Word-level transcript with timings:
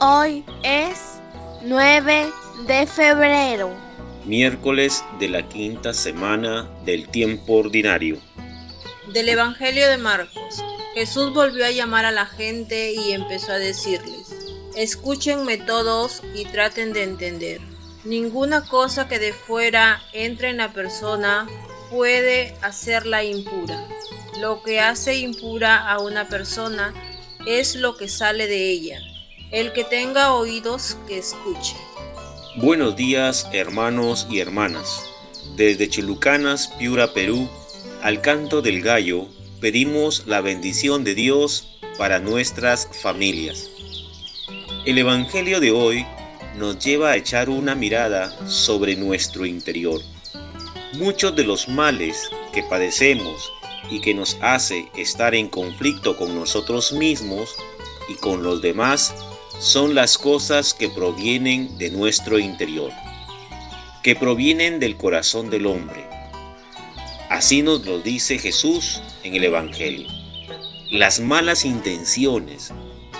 Hoy 0.00 0.44
es 0.62 1.18
9 1.62 2.30
de 2.68 2.86
febrero. 2.86 3.76
Miércoles 4.26 5.04
de 5.18 5.28
la 5.28 5.48
quinta 5.48 5.92
semana 5.92 6.70
del 6.84 7.08
tiempo 7.08 7.54
ordinario. 7.54 8.16
Del 9.12 9.28
Evangelio 9.28 9.88
de 9.88 9.98
Marcos. 9.98 10.62
Jesús 10.94 11.34
volvió 11.34 11.66
a 11.66 11.72
llamar 11.72 12.04
a 12.04 12.12
la 12.12 12.26
gente 12.26 12.92
y 12.92 13.10
empezó 13.10 13.50
a 13.50 13.58
decirles, 13.58 14.32
escúchenme 14.76 15.56
todos 15.56 16.22
y 16.32 16.44
traten 16.44 16.92
de 16.92 17.02
entender. 17.02 17.60
Ninguna 18.04 18.64
cosa 18.68 19.08
que 19.08 19.18
de 19.18 19.32
fuera 19.32 20.00
entre 20.12 20.50
en 20.50 20.58
la 20.58 20.72
persona 20.72 21.48
puede 21.90 22.54
hacerla 22.62 23.24
impura. 23.24 23.84
Lo 24.38 24.62
que 24.62 24.78
hace 24.78 25.16
impura 25.16 25.90
a 25.90 25.98
una 25.98 26.28
persona 26.28 26.94
es 27.48 27.74
lo 27.74 27.96
que 27.96 28.06
sale 28.06 28.46
de 28.46 28.70
ella 28.70 29.00
el 29.50 29.72
que 29.72 29.84
tenga 29.84 30.34
oídos, 30.34 30.98
que 31.06 31.18
escuche. 31.18 31.74
Buenos 32.56 32.96
días, 32.96 33.48
hermanos 33.52 34.26
y 34.30 34.40
hermanas. 34.40 35.04
Desde 35.56 35.88
Chulucanas, 35.88 36.68
Piura, 36.78 37.14
Perú, 37.14 37.48
al 38.02 38.20
canto 38.20 38.60
del 38.60 38.82
gallo, 38.82 39.26
pedimos 39.60 40.24
la 40.26 40.42
bendición 40.42 41.02
de 41.02 41.14
Dios 41.14 41.78
para 41.96 42.18
nuestras 42.18 42.88
familias. 43.00 43.70
El 44.84 44.98
Evangelio 44.98 45.60
de 45.60 45.70
hoy 45.70 46.06
nos 46.58 46.78
lleva 46.78 47.12
a 47.12 47.16
echar 47.16 47.48
una 47.48 47.74
mirada 47.74 48.30
sobre 48.46 48.96
nuestro 48.96 49.46
interior. 49.46 50.00
Muchos 50.94 51.34
de 51.34 51.44
los 51.44 51.68
males 51.68 52.30
que 52.52 52.62
padecemos 52.64 53.50
y 53.90 54.00
que 54.00 54.12
nos 54.12 54.36
hace 54.42 54.90
estar 54.94 55.34
en 55.34 55.48
conflicto 55.48 56.16
con 56.16 56.34
nosotros 56.34 56.92
mismos 56.92 57.54
y 58.08 58.14
con 58.14 58.42
los 58.42 58.60
demás 58.60 59.14
son 59.58 59.94
las 59.94 60.18
cosas 60.18 60.72
que 60.72 60.88
provienen 60.88 61.76
de 61.78 61.90
nuestro 61.90 62.38
interior, 62.38 62.92
que 64.02 64.14
provienen 64.14 64.78
del 64.78 64.96
corazón 64.96 65.50
del 65.50 65.66
hombre. 65.66 66.06
Así 67.28 67.62
nos 67.62 67.84
lo 67.84 67.98
dice 67.98 68.38
Jesús 68.38 69.02
en 69.24 69.34
el 69.34 69.44
Evangelio. 69.44 70.08
Las 70.90 71.20
malas 71.20 71.64
intenciones, 71.64 72.72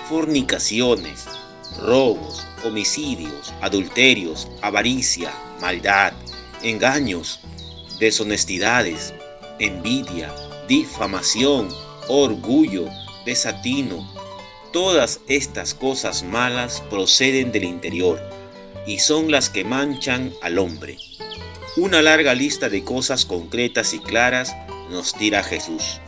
fornicaciones, 0.07 1.25
robos, 1.81 2.47
homicidios, 2.63 3.53
adulterios, 3.61 4.47
avaricia, 4.61 5.31
maldad, 5.61 6.13
engaños, 6.63 7.41
deshonestidades, 7.99 9.13
envidia, 9.59 10.33
difamación, 10.67 11.69
orgullo, 12.07 12.87
desatino, 13.25 14.18
Todas 14.71 15.19
estas 15.27 15.73
cosas 15.73 16.21
malas 16.21 16.83
proceden 16.91 17.51
del 17.51 17.63
interior 17.63 18.19
y 18.85 18.99
son 18.99 19.31
las 19.31 19.49
que 19.49 19.63
manchan 19.63 20.31
al 20.43 20.59
hombre. 20.59 20.97
Una 21.75 22.03
larga 22.03 22.35
lista 22.35 22.69
de 22.69 22.83
cosas 22.83 23.25
concretas 23.25 23.95
y 23.95 23.99
claras 23.99 24.55
nos 24.91 25.13
tira 25.13 25.43
Jesús 25.43 25.99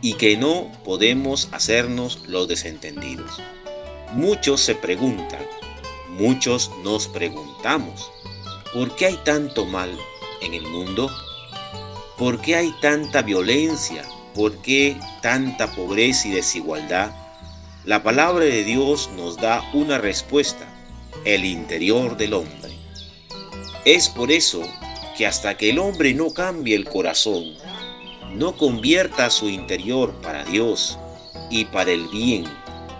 y 0.00 0.14
que 0.14 0.38
no 0.38 0.72
podemos 0.84 1.48
hacernos 1.52 2.20
los 2.28 2.48
desentendidos. 2.48 3.40
Muchos 4.12 4.62
se 4.62 4.74
preguntan, 4.74 5.44
muchos 6.08 6.70
nos 6.82 7.08
preguntamos, 7.08 8.10
¿por 8.72 8.96
qué 8.96 9.06
hay 9.06 9.16
tanto 9.24 9.66
mal 9.66 9.90
en 10.40 10.54
el 10.54 10.62
mundo? 10.62 11.10
¿Por 12.16 12.40
qué 12.40 12.56
hay 12.56 12.74
tanta 12.80 13.20
violencia? 13.20 14.02
¿Por 14.34 14.56
qué 14.62 14.96
tanta 15.20 15.70
pobreza 15.72 16.28
y 16.28 16.30
desigualdad? 16.30 17.21
La 17.84 18.04
palabra 18.04 18.44
de 18.44 18.62
Dios 18.62 19.10
nos 19.16 19.38
da 19.38 19.68
una 19.74 19.98
respuesta, 19.98 20.64
el 21.24 21.44
interior 21.44 22.16
del 22.16 22.34
hombre. 22.34 22.70
Es 23.84 24.08
por 24.08 24.30
eso 24.30 24.62
que 25.18 25.26
hasta 25.26 25.56
que 25.56 25.70
el 25.70 25.80
hombre 25.80 26.14
no 26.14 26.32
cambie 26.32 26.76
el 26.76 26.84
corazón, 26.84 27.42
no 28.34 28.56
convierta 28.56 29.30
su 29.30 29.48
interior 29.48 30.14
para 30.22 30.44
Dios 30.44 30.96
y 31.50 31.64
para 31.64 31.90
el 31.90 32.06
bien, 32.06 32.44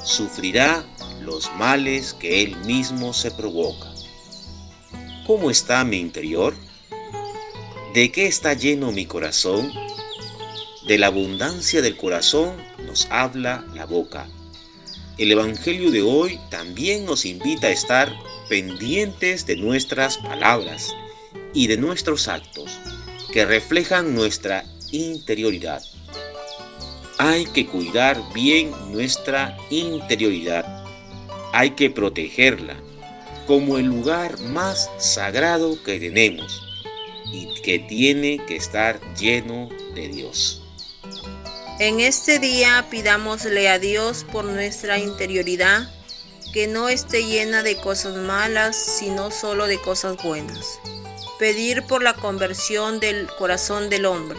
sufrirá 0.02 0.84
los 1.20 1.48
males 1.54 2.12
que 2.14 2.42
él 2.42 2.56
mismo 2.66 3.12
se 3.12 3.30
provoca. 3.30 3.88
¿Cómo 5.28 5.52
está 5.52 5.84
mi 5.84 5.98
interior? 5.98 6.56
¿De 7.94 8.10
qué 8.10 8.26
está 8.26 8.54
lleno 8.54 8.90
mi 8.90 9.06
corazón? 9.06 9.72
De 10.88 10.98
la 10.98 11.06
abundancia 11.06 11.82
del 11.82 11.96
corazón 11.96 12.56
nos 12.84 13.06
habla 13.12 13.64
la 13.74 13.86
boca 13.86 14.26
el 15.18 15.30
Evangelio 15.30 15.90
de 15.90 16.02
hoy 16.02 16.38
también 16.50 17.04
nos 17.04 17.24
invita 17.24 17.66
a 17.66 17.70
estar 17.70 18.12
pendientes 18.48 19.46
de 19.46 19.56
nuestras 19.56 20.18
palabras 20.18 20.94
y 21.52 21.66
de 21.66 21.76
nuestros 21.76 22.28
actos 22.28 22.78
que 23.32 23.44
reflejan 23.44 24.14
nuestra 24.14 24.64
interioridad. 24.90 25.82
Hay 27.18 27.44
que 27.46 27.66
cuidar 27.66 28.20
bien 28.32 28.72
nuestra 28.90 29.56
interioridad. 29.70 30.84
Hay 31.52 31.70
que 31.70 31.90
protegerla 31.90 32.76
como 33.46 33.78
el 33.78 33.86
lugar 33.86 34.38
más 34.40 34.90
sagrado 34.98 35.82
que 35.82 36.00
tenemos 36.00 36.62
y 37.32 37.60
que 37.62 37.78
tiene 37.78 38.40
que 38.46 38.56
estar 38.56 38.98
lleno 39.14 39.68
de 39.94 40.08
Dios. 40.08 40.61
En 41.78 42.00
este 42.00 42.38
día 42.38 42.86
pidámosle 42.90 43.68
a 43.70 43.78
Dios 43.78 44.24
por 44.30 44.44
nuestra 44.44 44.98
interioridad, 44.98 45.88
que 46.52 46.66
no 46.66 46.90
esté 46.90 47.24
llena 47.24 47.62
de 47.62 47.76
cosas 47.76 48.14
malas, 48.14 48.76
sino 48.76 49.30
solo 49.30 49.66
de 49.66 49.80
cosas 49.80 50.22
buenas. 50.22 50.78
Pedir 51.38 51.82
por 51.84 52.02
la 52.02 52.12
conversión 52.12 53.00
del 53.00 53.26
corazón 53.38 53.88
del 53.88 54.04
hombre. 54.04 54.38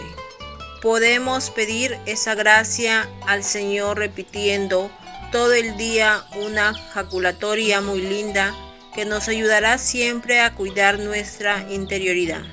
Podemos 0.81 1.49
pedir 1.49 1.97
esa 2.05 2.35
gracia 2.35 3.09
al 3.25 3.43
Señor 3.43 3.97
repitiendo 3.97 4.91
todo 5.31 5.53
el 5.53 5.75
día 5.75 6.23
una 6.35 6.75
jaculatoria 6.75 7.81
muy 7.81 8.01
linda 8.01 8.55
que 8.93 9.05
nos 9.05 9.27
ayudará 9.27 9.79
siempre 9.79 10.39
a 10.39 10.53
cuidar 10.53 10.99
nuestra 10.99 11.65
interioridad. 11.71 12.43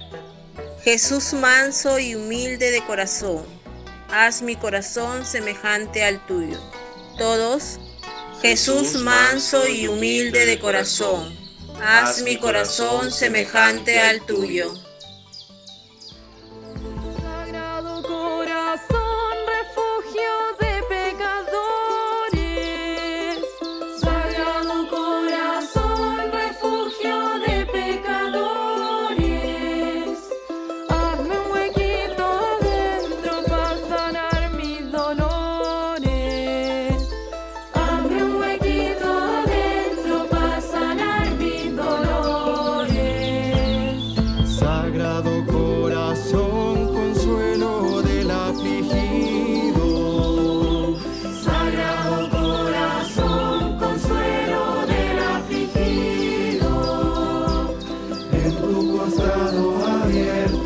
Jesús 0.82 1.34
manso 1.34 1.98
y 1.98 2.14
humilde 2.14 2.70
de 2.70 2.82
corazón 2.86 3.59
haz 4.12 4.42
mi 4.42 4.56
corazón 4.56 5.24
semejante 5.24 6.04
al 6.04 6.24
tuyo. 6.26 6.58
Todos, 7.18 7.78
Jesús 8.42 8.94
manso 8.94 9.66
y 9.68 9.86
humilde 9.86 10.46
de 10.46 10.58
corazón, 10.58 11.36
haz 11.82 12.22
mi 12.22 12.36
corazón 12.36 13.12
semejante 13.12 14.00
al 14.00 14.20
tuyo. 14.22 14.72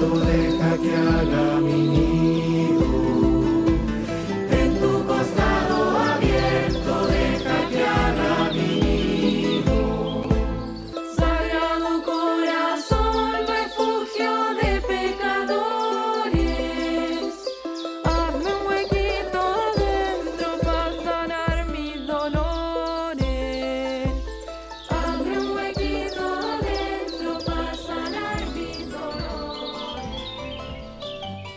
তোলে 0.04 0.40
থাকে 0.60 1.13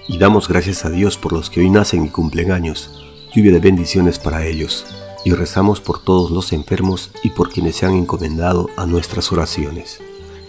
y 0.07 0.17
damos 0.17 0.47
gracias 0.47 0.85
a 0.85 0.89
Dios 0.89 1.17
por 1.17 1.33
los 1.33 1.49
que 1.49 1.59
hoy 1.59 1.69
nacen 1.69 2.05
y 2.05 2.09
cumplen 2.09 2.51
años, 2.51 2.89
lluvia 3.35 3.51
de 3.51 3.59
bendiciones 3.59 4.19
para 4.19 4.45
ellos, 4.45 4.85
y 5.25 5.31
rezamos 5.31 5.81
por 5.81 6.01
todos 6.01 6.31
los 6.31 6.53
enfermos 6.53 7.11
y 7.23 7.31
por 7.31 7.49
quienes 7.49 7.75
se 7.75 7.85
han 7.85 7.93
encomendado 7.93 8.69
a 8.77 8.85
nuestras 8.85 9.31
oraciones. 9.31 9.99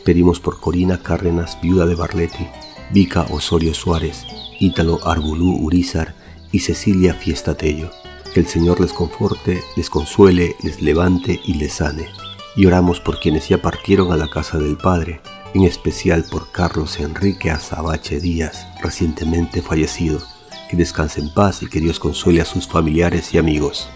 Pedimos 0.05 0.39
por 0.41 0.61
Corina 0.61 1.03
Cárdenas, 1.03 1.59
viuda 1.61 1.85
de 1.87 1.97
Barletti, 1.97 2.47
Vica 2.93 3.27
Osorio 3.31 3.75
Suárez, 3.75 4.25
Ítalo 4.61 5.01
Arbulú 5.07 5.59
Urizar 5.61 6.15
y 6.53 6.61
Cecilia 6.61 7.15
Fiestatello. 7.15 7.91
Que 8.33 8.41
el 8.41 8.47
Señor 8.47 8.81
les 8.81 8.93
conforte, 8.93 9.61
les 9.77 9.91
consuele, 9.91 10.55
les 10.63 10.81
levante 10.81 11.41
y 11.45 11.55
les 11.55 11.75
sane. 11.75 12.09
Y 12.57 12.67
oramos 12.67 13.01
por 13.01 13.21
quienes 13.21 13.49
ya 13.49 13.61
partieron 13.61 14.13
a 14.13 14.17
la 14.17 14.29
casa 14.29 14.59
del 14.59 14.77
Padre, 14.77 15.21
en 15.55 15.65
especial 15.65 16.25
por 16.31 16.51
Carlos 16.53 17.01
Enrique 17.01 17.51
Azabache 17.51 18.21
Díaz, 18.21 18.67
recientemente 18.83 19.63
fallecido. 19.63 20.21
Que 20.71 20.77
descanse 20.77 21.21
en 21.21 21.33
paz 21.33 21.63
y 21.63 21.69
que 21.69 21.81
Dios 21.81 21.99
consuele 21.99 22.41
a 22.41 22.45
sus 22.45 22.69
familiares 22.69 23.33
y 23.35 23.39
amigos 23.39 23.89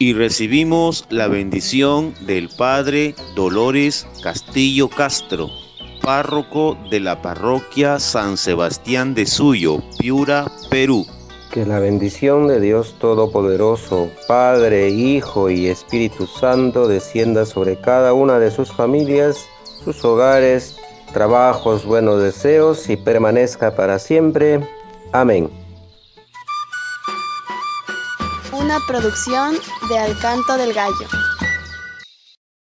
y 0.00 0.14
recibimos 0.14 1.04
la 1.10 1.28
bendición 1.28 2.14
del 2.22 2.48
Padre 2.48 3.14
Dolores 3.36 4.06
Castillo 4.22 4.88
Castro, 4.88 5.50
párroco 6.00 6.78
de 6.90 7.00
la 7.00 7.20
parroquia 7.20 7.98
San 7.98 8.38
Sebastián 8.38 9.12
de 9.12 9.26
Suyo, 9.26 9.82
Piura, 9.98 10.50
Perú. 10.70 11.06
Que 11.52 11.66
la 11.66 11.80
bendición 11.80 12.48
de 12.48 12.60
Dios 12.60 12.94
Todopoderoso, 12.98 14.08
Padre, 14.26 14.88
Hijo 14.88 15.50
y 15.50 15.66
Espíritu 15.66 16.26
Santo 16.26 16.88
descienda 16.88 17.44
sobre 17.44 17.78
cada 17.78 18.14
una 18.14 18.38
de 18.38 18.50
sus 18.50 18.72
familias, 18.72 19.36
sus 19.84 20.02
hogares, 20.02 20.76
trabajos, 21.12 21.84
buenos 21.84 22.22
deseos 22.22 22.88
y 22.88 22.96
permanezca 22.96 23.74
para 23.74 23.98
siempre. 23.98 24.60
Amén. 25.12 25.50
una 28.52 28.78
producción 28.86 29.56
de 29.88 29.98
Alcanto 29.98 30.56
del 30.56 30.72
Gallo. 30.72 31.29